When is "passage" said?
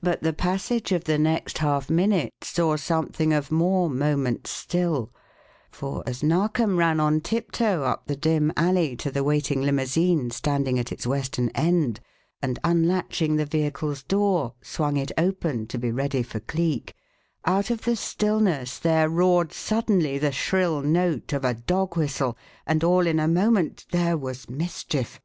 0.32-0.92